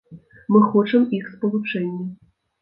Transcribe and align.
Мы 0.55 0.61
хочам 0.71 1.05
іх 1.19 1.29
спалучэння. 1.35 2.03